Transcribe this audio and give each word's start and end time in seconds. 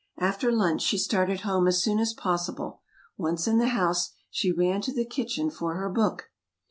After 0.17 0.51
lunch, 0.51 0.81
she 0.81 0.97
started 0.97 1.41
home 1.41 1.67
as 1.67 1.83
soon 1.83 1.99
as 1.99 2.15
possible. 2.15 2.81
Once 3.17 3.47
in 3.47 3.59
the 3.59 3.67
house, 3.67 4.09
she 4.31 4.51
ran 4.51 4.81
to 4.81 4.91
the 4.91 5.05
kitchen 5.05 5.51
for 5.51 5.75
her 5.75 5.89
book. 5.91 6.31